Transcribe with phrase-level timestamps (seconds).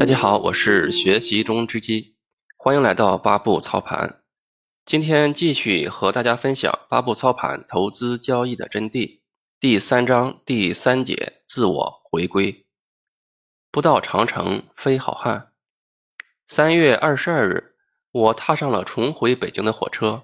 [0.00, 2.16] 大家好，我是学习中之基，
[2.56, 4.22] 欢迎来到八步操盘。
[4.86, 9.20] 今天继续和大家分享八步操盘投资交易的真谛，
[9.60, 12.64] 第三章第三节自我回归。
[13.70, 15.52] 不到长城非好汉。
[16.48, 17.74] 三月二十二日，
[18.10, 20.22] 我踏上了重回北京的火车。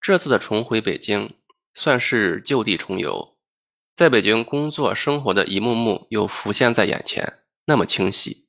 [0.00, 1.34] 这次的重回北京，
[1.74, 3.36] 算是就地重游。
[3.94, 8.47] 在北京工作生活的一幕幕又浮现在眼前，那么清晰，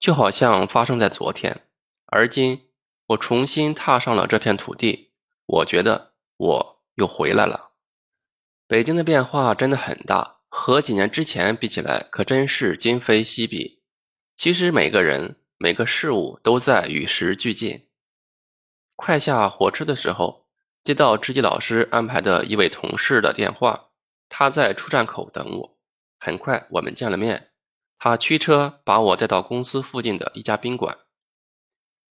[0.00, 1.62] 就好像发生在昨天。
[2.06, 2.66] 而今，
[3.06, 5.12] 我重新踏上了这片土地，
[5.46, 7.70] 我觉得我又回来了。
[8.66, 13.82] 北京的变化真的很大，和几年之前比起来，可真是今非昔比。
[14.36, 17.86] 其实每个人、每个事物都在与时俱进。
[18.96, 20.46] 快下火车的时候，
[20.82, 23.88] 接到知己老师安排的一位同事的电话。
[24.28, 25.76] 他在出站口等我，
[26.18, 27.49] 很快我们见了面。
[28.02, 30.96] 他驱车把我带到公司附近的一家宾馆。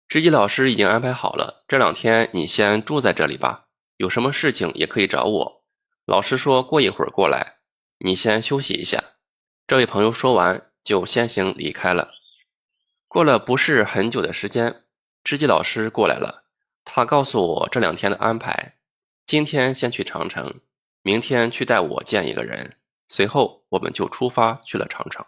[0.08, 3.66] 知己老师已经安排好了，这两天你先住在这里吧，
[3.98, 5.62] 有什么事情也可以找我。
[6.06, 7.56] 老师说过一会儿过来，
[7.98, 9.04] 你先休息一下。
[9.66, 12.14] 这位朋友说完就先行离开了。
[13.06, 14.84] 过了不是很久的时间，
[15.22, 16.44] 知己老师过来了，
[16.86, 18.76] 他告诉我这两天的安排，
[19.26, 20.60] 今天先去长城。
[21.02, 25.26] 明天去带我见一个人，随后我们就出发去了长城。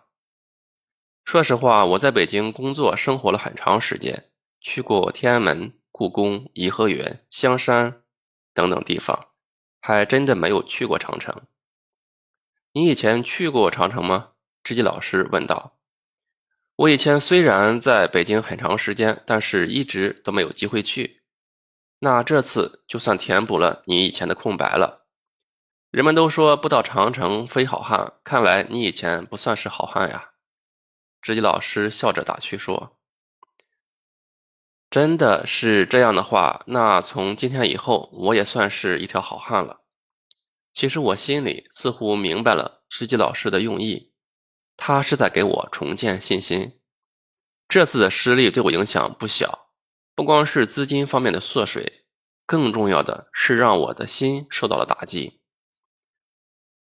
[1.27, 8.03] 说实话，我在北京工作生活了很长时间，去过天安门、故宫、颐和园、香山
[8.55, 9.27] 等等地方，
[9.81, 11.43] 还真的没有去过长城。
[12.73, 14.29] 你以前去过长城吗？
[14.63, 15.77] 知己老师问道。
[16.77, 21.23] 我以前虽然在北京很长时间，但是一直都没有机会去。
[21.99, 25.05] 那这次就算填补了你以前的空白了。
[25.91, 30.31] 人们都说不到长城非好汉，看来你以前不算是好汉呀。
[31.27, 32.97] 知己老师笑着打趣说
[34.91, 39.81] ：“真的是这样的话，那从今天以后，我也算是一条好汉了。”
[40.73, 44.13] 其实我心里似乎明白了知己老师的用意，
[44.77, 46.79] 他是在给我重建信心。
[47.67, 49.73] 这次的失利对我影响不小，
[50.15, 52.05] 不光是资金方面的缩水，
[52.47, 55.41] 更重要的是让我的心受到了打击。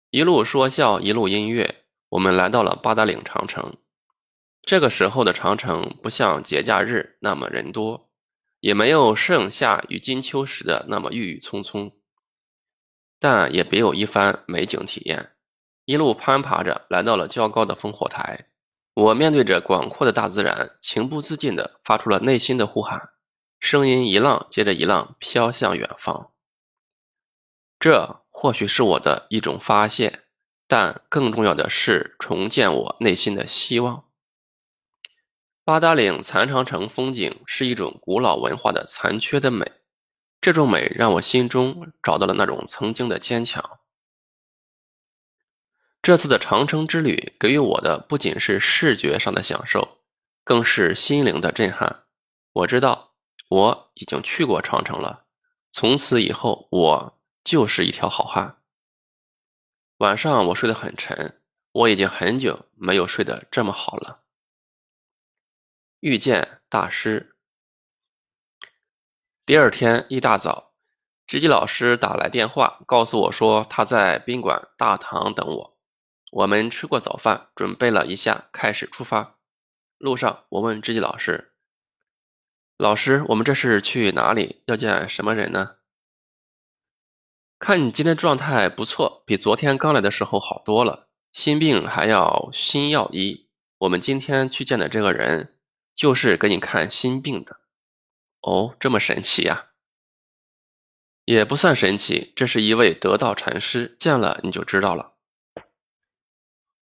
[0.08, 3.76] 一路说笑，一路音乐，我们来到了八达岭长城。
[4.62, 8.08] 这个时候的长城不像节假日那么人多，
[8.60, 11.92] 也没有盛夏与金秋时的那么郁郁葱葱，
[13.18, 15.30] 但也别有一番美景体验。
[15.84, 18.46] 一路攀爬着，来到了较高的烽火台，
[18.94, 23.10] 我面对着广阔的大自然，情不自禁地发出了内心的呼喊，
[23.58, 26.30] 声音一浪接着一浪飘向远方。
[27.78, 28.20] 这。
[28.32, 30.20] 或许是我的一种发现，
[30.66, 34.04] 但更重要的是重建我内心的希望。
[35.64, 39.70] 八达岭残长城风景是一种古老文化的残缺的美，
[40.40, 43.78] 这种美让我心中找到了那种曾经的坚强。
[46.02, 49.98] 这次的长城之旅给予我的不仅是视觉上的享受，
[50.44, 52.04] 更是心灵的震撼。
[52.52, 53.12] 我知道
[53.48, 55.24] 我已经去过长城了，
[55.72, 57.16] 从此以后我。
[57.42, 58.58] 就是一条好汉。
[59.96, 61.40] 晚上我睡得很沉，
[61.72, 64.19] 我已经很久没有睡得这么好了。
[66.00, 67.36] 遇见大师。
[69.44, 70.72] 第二天一大早，
[71.26, 75.76] 知己老师打来电话，告诉我说他在宾馆大堂等我。
[76.32, 79.36] 我们吃过早饭，准备了一下，开始出发。
[79.98, 81.52] 路上，我问知己老师
[82.78, 84.62] ：“老师，我们这是去哪里？
[84.64, 85.76] 要见什么人呢？”
[87.60, 91.08] 看你今天状态不错，比昨天刚来的时候好多了。
[91.34, 95.54] 心病还要心药医，我们今天去见的这个人，
[96.00, 97.58] 就是给你看心病的。
[98.40, 99.66] 哦，这么神奇呀？
[101.26, 105.12] 也不算神奇，这是一位得道禅师，见了你就知道了。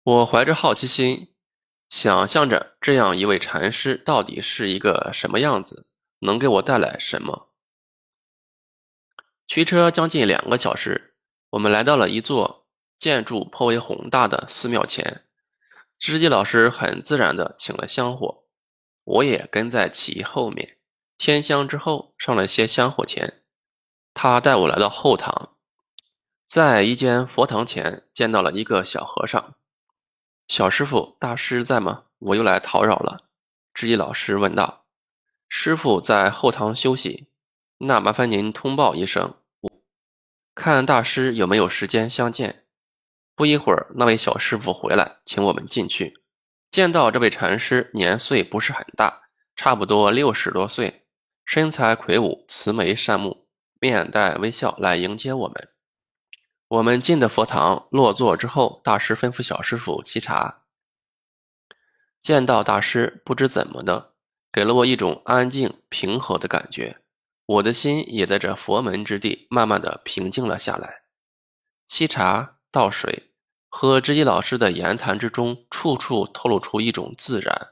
[0.04, 1.34] 我怀着好奇心，
[1.90, 5.88] 想象着这样一位禅师到底是一个什么样子，
[6.20, 7.48] 能给我带来什么。
[9.48, 11.16] 驱车将近两个小时，
[11.50, 12.68] 我们来到了一座
[13.00, 15.24] 建筑颇为宏大的寺庙前。
[15.98, 18.44] 知己老师很自然地请了香火，
[19.08, 20.76] 我也跟在其后面
[21.16, 23.42] 添香之后上了些香火钱。
[24.12, 25.56] 他带我来到后堂，
[26.46, 29.54] 在一间佛堂前见到了一个小和尚。
[30.46, 32.04] 小师傅，大师在吗？
[32.18, 33.24] 我又来叨扰了。
[33.72, 34.84] 智一老师问道。
[35.48, 37.28] 师傅在后堂休息。
[37.78, 39.36] 那麻烦您通报一声，
[40.54, 42.66] 看大师有没有时间相见。
[43.34, 46.20] 不一会儿，那位小师傅回来，请我们进去。
[46.70, 49.22] 见到这位禅师年岁不是很大，
[49.56, 51.06] 差不多六十多岁，
[51.44, 53.48] 身材魁梧，慈眉善目，
[53.80, 55.68] 面带微笑来迎接我们。
[56.68, 60.64] 我们进的佛堂，落座之后，大师吩咐小师傅沏茶。
[62.20, 64.12] 见到大师，不知怎么的，
[64.52, 66.98] 给了我一种安静平和的感觉，
[67.46, 71.02] 我的心也在这佛门之地慢慢的平静了下来。
[71.88, 73.30] 沏茶倒水，
[73.68, 77.68] 和知己老师的言谈之中，处处透露出一种自然，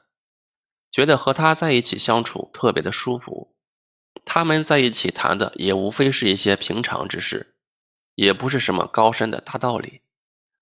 [0.91, 3.55] 觉得和他在一起相处特别的舒服。
[4.25, 7.53] 他们在一起谈的也无非是一些平常之事。
[8.15, 10.01] 也不是什么高深的大道理。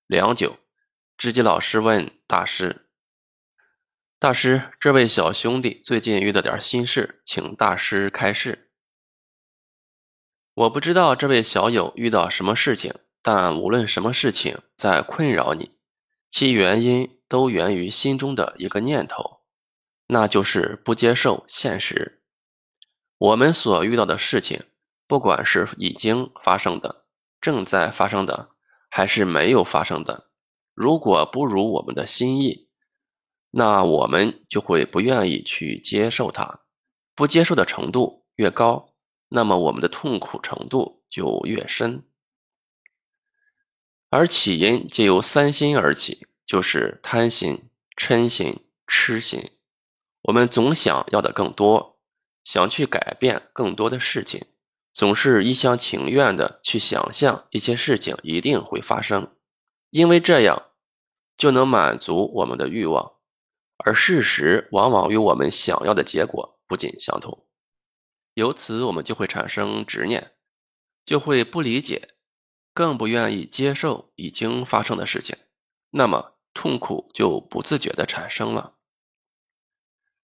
[0.08, 0.58] 良久，
[1.18, 2.90] 知己老师问大师
[4.20, 8.70] ：“大师，这位小兄弟最近遇到点心事，请大师开示。”
[10.54, 12.94] 我不知道这位小友遇到什么事情，
[13.28, 15.72] 但无论什么事情在困扰你，
[16.30, 19.42] 其原因都源于心中的一个念头，
[20.06, 22.22] 那就是不接受现实。
[23.18, 24.64] 我们所遇到的事情，
[25.08, 27.06] 不管是已经发生的，
[27.42, 28.52] 正在发生的
[28.92, 30.30] 还是没有发生的，
[30.76, 32.70] 如果不如我们的心意，
[33.50, 36.60] 那我们就会不愿意去接受它。
[37.16, 38.94] 不接受的程度越高，
[39.30, 42.04] 那么我们的痛苦程度就越深。
[44.18, 47.68] 而起因皆由三心而起，就是贪心、
[47.98, 49.52] 嗔心、痴心。
[50.22, 52.00] 我们总想要的更多，
[52.46, 54.46] 想去改变更多的事情。
[54.94, 59.36] 总是一厢情愿的去想象一些事情一定会发生，
[59.90, 60.64] 因为这样
[61.36, 63.16] 就能满足我们的欲望，
[63.84, 67.46] 而事实往往与我们想要的结果不尽相同，
[68.34, 70.32] 由此我们就会产生执念，
[71.06, 72.15] 就会不理解，
[72.76, 75.38] 更不愿意接受已经发生的事情，
[75.90, 78.76] 那么痛苦就不自觉的产生了。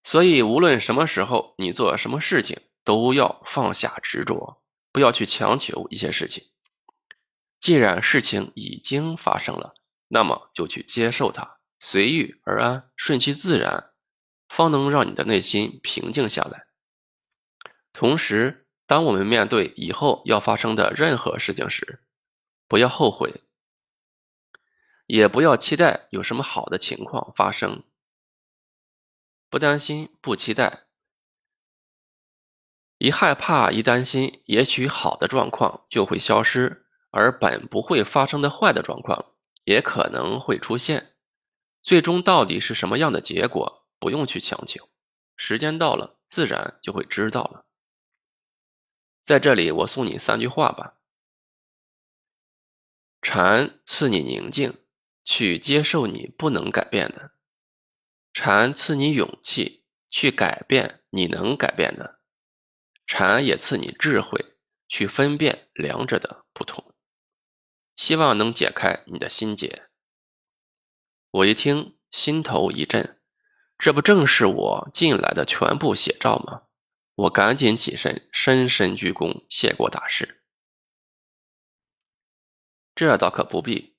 [0.04, 4.62] 所以，无论什么时候你做什么事情，都要放下执着。
[4.94, 6.44] 不要去强求一些事情，
[7.62, 9.74] 既然事情已经发生了，
[10.10, 13.92] 那么就去接受它，随遇而安，顺其自然，
[14.50, 16.66] 方能让你的内心平静下来。
[17.94, 22.04] 同时，当我们面对以后要发生的任何事情时，
[22.72, 23.44] 不要后悔，
[25.06, 27.84] 也不要期待有什么好的情况发生，
[29.50, 30.86] 不担心，不期待。
[32.98, 39.34] 一害怕，一担心，也许好的状况就会消失，而本不会发生的坏的状况
[39.66, 41.14] 也可能会出现。
[41.82, 44.88] 最终到底是什么样的结果，不用去强求，
[45.36, 47.66] 时间到了，自然就会知道了。
[49.26, 51.01] 在这里，我送你三句话吧：
[53.22, 54.80] 禅赐你宁静，
[55.24, 57.32] 去接受你不能改变的；
[58.34, 62.20] 禅赐你勇气，去改变你能改变的。
[63.06, 64.56] 禅也赐你智慧，
[64.88, 66.96] 去分辨两者的不同，
[67.96, 69.84] 希望能解开你的心结。
[71.30, 73.22] 我一听，心头一震，
[73.78, 76.64] 这不正是我进来的全部写照吗？
[77.14, 80.41] 我赶紧起身，深深鞠躬，谢过大师。
[83.02, 83.96] 这倒可不必，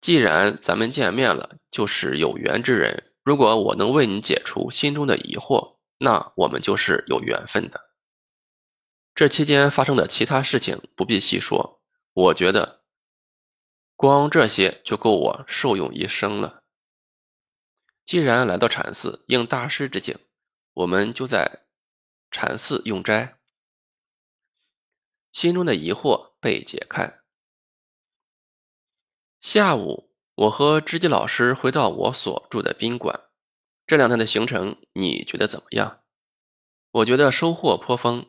[0.00, 3.12] 既然咱们见面了，就是有缘之人。
[3.24, 7.80] 如果我能为你解除心中的疑惑，那我们就是有缘分的。
[9.16, 11.82] 这期间发生的其他事情不必细说，
[12.12, 12.84] 我觉得
[13.96, 16.62] 光这些就够我受用一生了。
[18.04, 20.16] 既然来到禅寺应大师之请，
[20.74, 21.64] 我们就在
[22.30, 23.36] 禅寺用斋，
[25.32, 27.18] 心中的疑惑被解开。
[29.42, 33.22] 下午，我和知己老师回到我所住的宾馆。
[33.88, 35.98] 这两天的行程，你觉得怎么样？
[36.92, 38.26] 我觉得收获颇丰。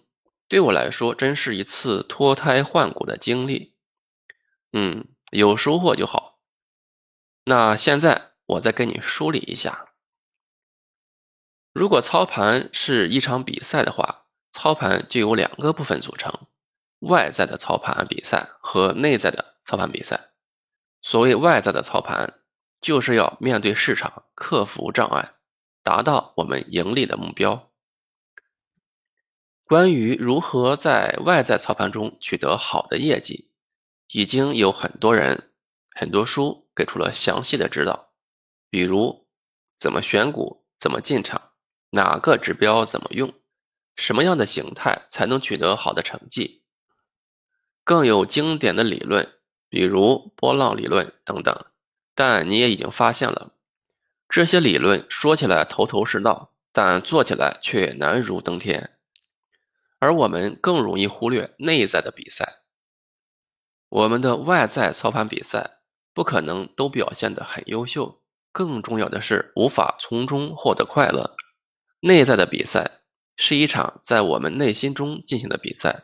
[0.47, 3.75] 对我来说，真是一次脱胎换骨的经历。
[4.71, 6.39] 嗯，有收获就好。
[7.45, 9.89] 那现在我再跟你梳理一下：
[11.73, 16.47] 如果操盘是一场比赛的话，操盘就有两个部分组成：
[17.01, 20.31] 外在的操盘比赛和内在的操盘比赛。
[21.03, 22.39] 所谓外在的操盘，
[22.81, 25.33] 就是要面对市场，克服障碍，
[25.83, 27.69] 达到我们盈利的目标。
[29.65, 33.51] 关于如何在外在操盘中取得好的业绩，
[34.07, 35.51] 已经有很多人、
[35.91, 38.09] 很多书给出了详细的指导，
[38.69, 39.27] 比如
[39.79, 41.51] 怎么选股、怎么进场、
[41.89, 43.33] 哪个指标怎么用、
[43.97, 46.63] 什么样的形态才能取得好的成绩，
[47.83, 49.33] 更有经典的理论，
[49.73, 51.65] 比如波浪理论等等。
[52.13, 53.53] 但你也已经发现了，
[54.29, 58.91] 这些理论说起来头头是道，但做起来却难如登天。
[59.97, 62.59] 而我们更容易忽略内在的比赛。
[63.89, 65.79] 我们的外在操盘比赛
[66.13, 71.35] 不可能都表现得很优秀，更重要的是无法从中获得快乐。
[71.99, 72.99] 内在的比赛
[73.37, 76.03] 是一场在我们内心中进行的比赛，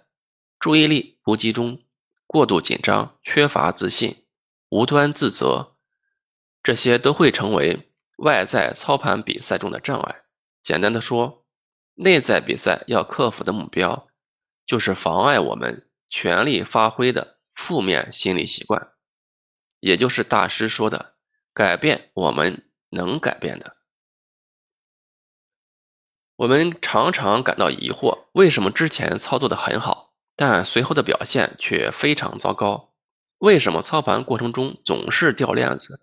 [0.60, 1.84] 注意力不集中、
[2.30, 4.24] 过度紧张、缺乏自信、
[4.70, 5.76] 无端自责，
[6.62, 10.22] 这些都会成为外在操盘比赛中的障碍。
[10.62, 11.48] 简单的说，
[11.96, 14.08] 内在比赛要克服的目标，
[14.68, 18.92] 就是妨碍我们全力发挥的负面心理习惯，
[19.80, 21.16] 也就是大师说的
[21.56, 23.76] 改变我们能改变的。
[26.36, 30.09] 我们常常感到疑惑，为什么之前操作的很好，
[30.41, 32.93] 但随后的表现却非常糟糕？
[33.39, 36.00] 为什么操盘过程中总是掉链子？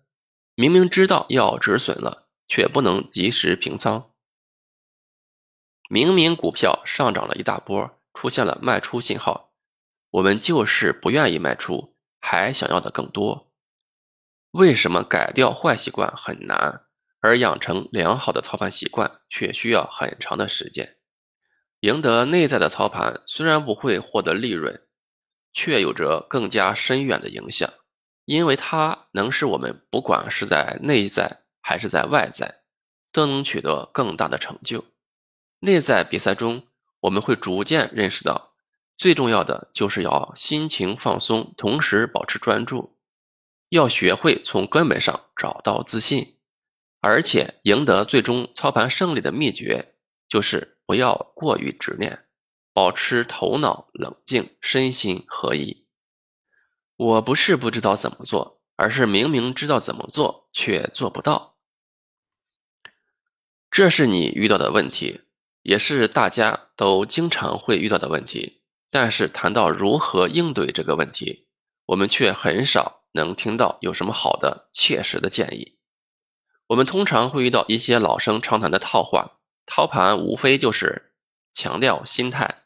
[0.54, 4.10] 明明知道要止损了，却不能及时平仓？
[5.88, 9.54] 明明股票上涨了一大波，出现了卖出信号，
[10.10, 13.50] 我们就是不愿意卖出，还想要的更多。
[14.50, 16.82] 为什么改掉坏习惯很难，
[17.20, 20.95] 而养成良好的操盘习惯却需要很长的时间？
[21.80, 24.82] 赢得内在的操盘虽然不会获得利润，
[25.52, 27.72] 却有着更加深远的影响，
[28.24, 32.62] 因为它能使我们不管是在内在还是在外在，
[33.12, 34.84] 都能取得更大的成就。
[35.60, 36.66] 内在比赛中，
[37.00, 38.52] 我们会逐渐认识到，
[38.96, 42.96] 最重要的就是要心情放松，同时保持专注，
[43.68, 46.36] 要学会从根本上找到自信，
[47.00, 49.94] 而且赢得最终操盘胜利的秘诀
[50.28, 52.24] 就是不要过于执念，
[52.72, 55.84] 保持头脑冷静，身心合一。
[56.96, 61.56] 我不是不知道怎么做，而是明明知道怎么做却做不到，
[63.70, 65.20] 这是你遇到的问题。
[65.62, 68.62] 也是大家都经常会遇到的问题，
[68.92, 71.48] 但是谈到如何应对这个问题，
[71.86, 75.76] 我们却很少能听到有什么好的切实的建议。
[76.68, 79.35] 我们通常会遇到一些老生常谈的套话，
[79.66, 81.12] 操盘无非就是
[81.54, 82.62] 强调心态，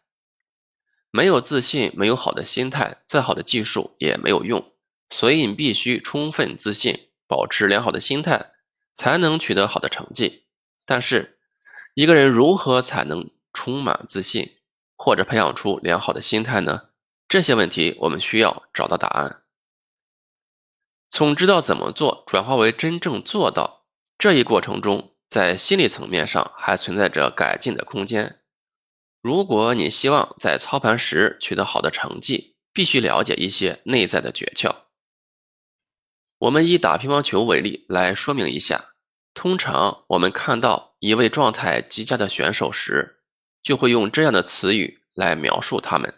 [1.11, 4.73] 没有自信，没有好的心态，再好的技术也没有用。
[5.11, 8.53] 所以你必须充分自信，保持良好的心态，
[8.95, 10.45] 才能取得好的成绩。
[10.87, 11.37] 但是。
[11.95, 14.57] 一个人如何才能充满自信，
[14.97, 16.85] 或者培养出良好的心态呢？
[17.29, 19.43] 这些问题我们需要找到答案。
[21.11, 23.85] 从知道怎么做转化为真正做到
[24.19, 28.41] 这一过程中，在心理层面上还存在着改进的空间。
[29.23, 34.75] 如果你希望在操盘时取得好的成绩，必须了解一些内在的诀窍。
[36.39, 38.87] 我们以打乒乓球为例来说明一下。
[39.33, 43.21] 通常我们看到一位状态极佳的选手时，
[43.63, 46.15] 就会用这样的词语来描述他们：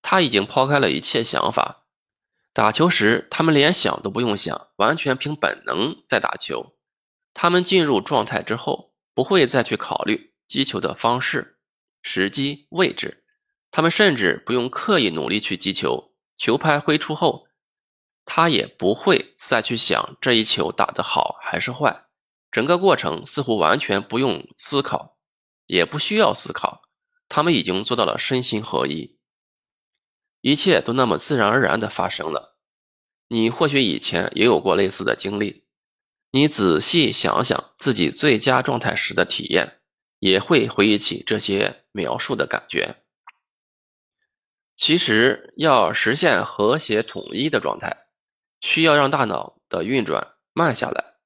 [0.00, 1.84] 他已经抛开了一切想法，
[2.54, 6.72] 打球时他们连想都不用想，完全凭本能在打球。
[7.42, 11.56] 他们进入状态之后，不会再去考虑击球的方式、
[12.02, 13.24] 时机、位置，
[13.70, 16.12] 他们甚至不用刻意努力去击球。
[16.36, 17.48] 球拍挥出后，
[18.26, 22.04] 他也不会再去想这一球打得好还是坏。
[22.52, 25.16] 整个过程似乎完全不用思考，
[25.64, 26.82] 也不需要思考，
[27.30, 29.18] 他们已经做到了身心合一，
[30.42, 32.58] 一切都那么自然而然的发生了。
[33.28, 35.64] 你或许以前也有过类似的经历，
[36.32, 39.80] 你仔细想想自己最佳状态时的体验，
[40.18, 42.96] 也会回忆起这些描述的感觉。
[44.76, 48.06] 其实，要实现和谐统一的状态，
[48.60, 51.16] 需要让大脑的运转慢下来。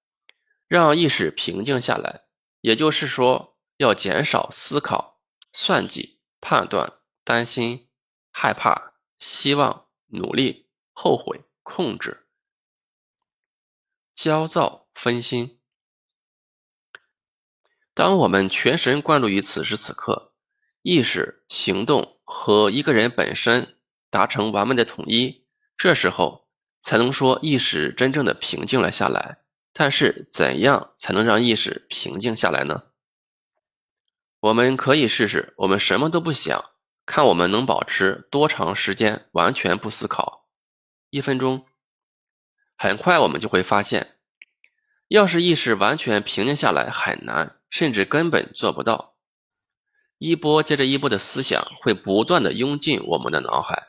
[0.67, 2.23] 让意识平静下来，
[2.63, 5.21] 也就是说，要减少思考、
[5.53, 7.89] 算计、判断、担心、
[8.33, 12.24] 害怕、希望、努力、后悔、控制、
[14.15, 15.59] 焦躁、分心。
[17.95, 20.33] 当我们全神贯注于此时此刻，
[20.83, 23.77] 意识、行动和一个人本身
[24.11, 25.45] 达成完美的统一，
[25.77, 26.49] 这时候
[26.83, 29.39] 才能说意识真正的平静了下来。
[29.73, 32.85] 但是，怎样才能让意识平静下来呢？
[34.39, 36.71] 我们可以试试，我们什么都不想，
[37.07, 40.49] 看我们能保持多长时间完全不思考。
[41.11, 41.67] 一分钟。
[42.77, 44.17] 很快我们就会发现，
[45.09, 49.15] 要是意识完全平静下来很难，甚至根本做不到。
[50.19, 53.89] 一波接着一波的思想会不断的涌进我们的脑海。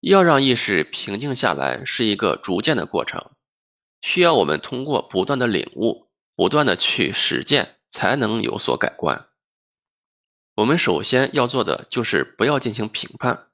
[0.00, 3.30] 要让意识平静下来，是一个逐渐的过程。
[4.00, 9.28] 需要我们通过不断的领悟，不断的去实践，才能有所改观。
[10.54, 13.48] 我们首先要做的就是不要进行评判。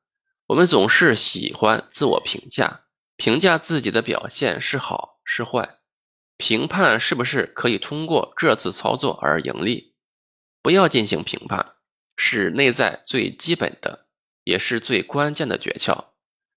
[0.47, 2.83] 我们总是喜欢自我评价，
[3.16, 5.78] 评价自己的表现是好是坏，
[6.37, 9.94] 评判是不是可以通过这次操作而盈利。
[10.62, 11.75] 不要进行评判，
[12.16, 14.06] 是内在最基本的，
[14.44, 16.06] 也是最关键的诀窍。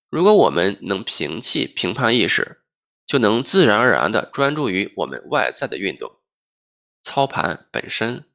[0.10, 2.62] 如果我们能摒弃评判意识，
[3.08, 6.12] 就能自然而然地专注于我们外在的运动、
[7.04, 8.26] 操盘本身。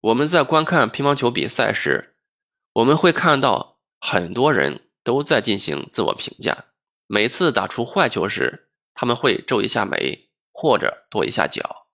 [0.00, 2.14] 我们在观看乒乓球比赛时，
[2.72, 3.78] 我们会看到。
[4.02, 6.64] 很多人都在进行自我评价，
[7.12, 11.88] 每次打出坏球时，他们会皱一下眉或者跺一下脚，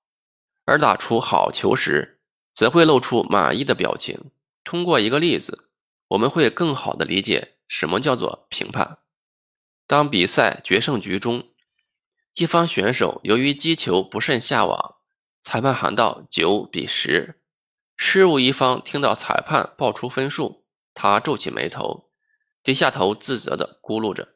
[0.66, 2.20] 而打出好球时，
[2.52, 4.30] 则会露出满意的表情。
[4.62, 5.70] 通过一个例子，
[6.08, 8.98] 我们会更好地理解什么叫做评判。
[9.86, 11.48] 当比赛决胜局中，
[12.34, 14.96] 一方选手由于击球不慎下网，
[15.42, 17.40] 裁判喊到九比十，
[17.96, 20.66] 失误一方听到裁判报出分数。
[20.92, 22.10] 他皱起眉头，
[22.62, 24.35] 低下头，自责地咕噜着，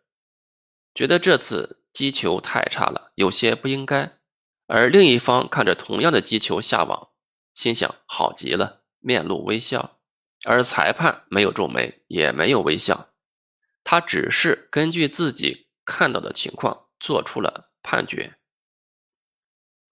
[0.94, 4.12] 觉得这次击球太差了，有些不应该。
[4.66, 7.09] 而另一方看着同样的击球下网，
[7.54, 9.99] 心想好极了，面露微笑。
[10.44, 13.11] 而裁判没有皱眉，也没有微笑，
[13.85, 18.37] 他只是根据自己看到的情况做出了判决。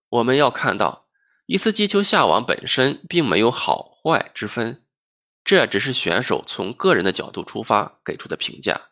[0.09, 1.07] 我们要看到，
[1.45, 4.85] 一次击球下网本身并没有好坏之分。
[5.45, 8.89] 这只是选手从个人的角度出发给出的评价。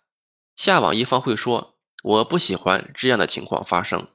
[0.57, 4.09] 下网一方会说：“我不喜欢这样的情况发生。”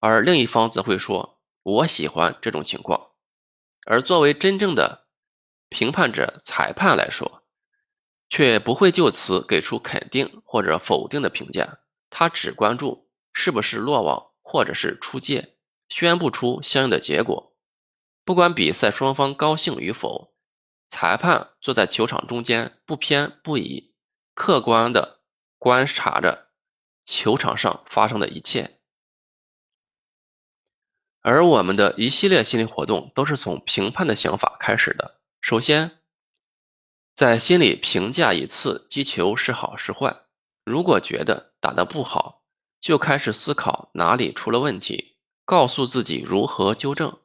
[0.00, 3.08] 而另一方则会说：“我喜欢这种情况。”
[3.84, 5.06] 而作为真正的
[5.68, 7.42] 评判者、裁判来说，
[8.28, 11.78] 却不会就此给出肯定或者否定的评价。
[12.10, 15.56] 他只关注是不是落网或者是出界，
[15.88, 17.54] 宣布出相应的结果。
[18.24, 20.32] 不管比赛双方高兴与否。
[20.90, 23.92] 裁判坐在球场中间，不偏不倚，
[24.32, 25.20] 客观的
[25.58, 26.47] 观察着
[27.08, 28.78] 球场上发生的一切。
[31.22, 35.20] 而我们的一系列心理活动都是从评判的想法开始的。
[35.40, 35.98] 首先，
[37.16, 40.20] 在心里评价一次击球是好是坏。
[40.64, 42.44] 如果觉得打得不好，
[42.80, 45.16] 就开始思考哪里出了问题，
[45.46, 47.18] 告诉自己如何纠正。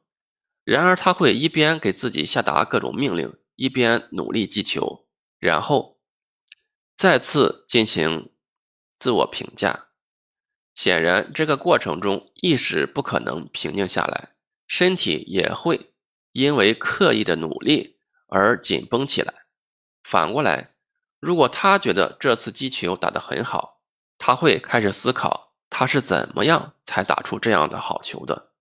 [0.64, 3.36] 然而，他会一边给自己下达各种命令。
[3.56, 5.06] 一边努力击球，
[5.38, 6.00] 然后
[6.96, 8.32] 再次进行
[9.04, 9.88] 自我评价。
[10.74, 14.30] 显然，这个过程中意识不可能平静下来，
[14.66, 15.92] 身体也会
[16.32, 19.34] 因为刻意的努力而紧绷起来。
[20.04, 20.70] 反过来，
[21.20, 23.82] 如果他觉得这次击球打得很好，
[24.16, 28.52] 他会开始思考他是怎么样才打出这样的好球的，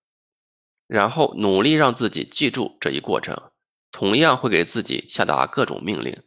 [0.87, 3.49] 然后努力让自己记住这一过程。
[3.93, 6.21] 同样会给自己下达各种命令，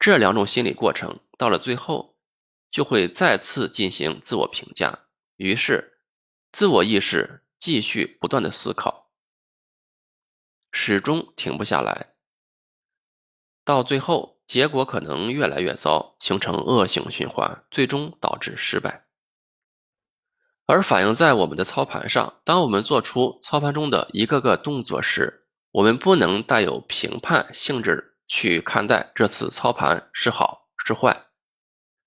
[0.00, 2.13] 这两种心理过程到了最后，
[2.74, 4.98] 就会再次进行自我评价，
[5.36, 5.96] 于是
[6.50, 9.12] 自我意识继续不断的思考，
[10.72, 12.08] 始终停不下来，
[13.64, 19.04] 到最后结果可能越来越糟，形成恶性循环，最终导致失败。
[20.66, 31.24] 而反映在我们的操盘上，当我们做出操盘中的一个个动作时，我们不能带有评判性质去看待这次操盘是好是坏，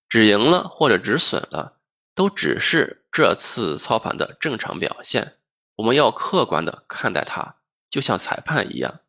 [0.09, 1.79] 止盈了或者止损了，
[2.15, 5.37] 都只是这次操盘的正常表现。
[5.75, 7.55] 我们要客观的看待它，
[7.89, 9.01] 就像裁判一样，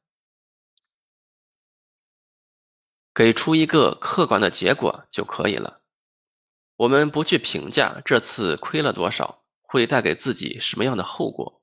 [3.14, 5.80] 给出一个客观的结果就可以了。
[6.76, 11.62] 我们不去评价这次亏了多少，会带给自己什么样的后果。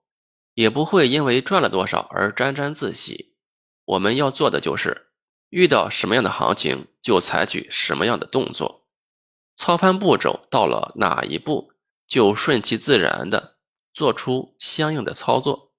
[0.53, 3.35] 也不会因为赚了多少而沾沾自喜。
[3.83, 5.07] 我们要做的就是
[5.49, 8.84] 遇到什么样的行情就采取什么样的动作，
[9.55, 11.71] 操盘步骤到了哪一步
[12.07, 13.55] 就顺其自然的
[13.93, 15.71] 做出相应的操作，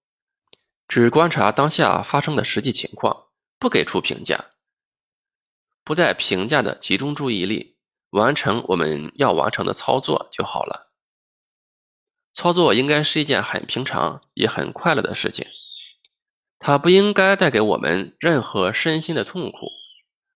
[0.88, 3.26] 只观察当下发生的实际情况，
[3.58, 4.46] 不给出评价，
[5.84, 7.76] 不带评价的集中注意力
[8.10, 10.92] 完成我们要完成的操作就好了。
[12.32, 15.46] 操作应该是一件很平常也很快乐的事情，
[16.58, 19.68] 它不应该带给我们任何身心的痛苦。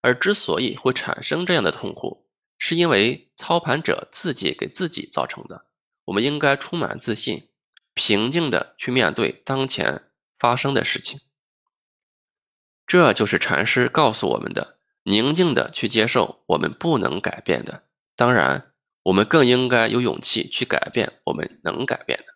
[0.03, 2.27] 而之所以会产生这样的痛苦，
[2.61, 5.67] 是因为操盘者自己给自己造成的。
[6.05, 7.49] 我们应该充满自信，
[7.95, 10.05] 平静的去面对当前
[10.39, 11.19] 发生的事情。
[12.87, 17.83] 这就是禅师告诉我们的：宁静的去接受我们不能改变的。
[18.15, 18.69] 当然。
[19.03, 22.27] 我们更应该有勇气去改变我们能改变的。